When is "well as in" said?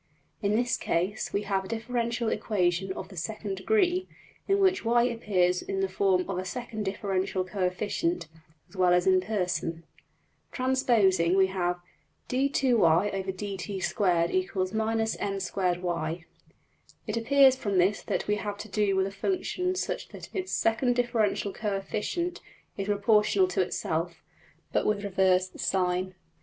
8.75-9.21